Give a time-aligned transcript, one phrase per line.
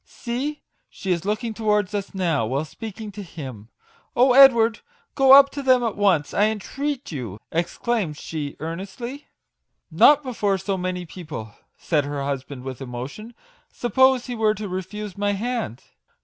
[0.03, 3.69] See, she is looking towards us now, while speaking to him!
[4.15, 4.79] Oh, Edward,
[5.13, 9.27] go up to them at once, I entreat you!" exclaimed she earnestly."
[9.91, 13.35] Not before so many people/' said her hus band with emotion."
[13.81, 15.83] Suppose he were to refuse my hand?"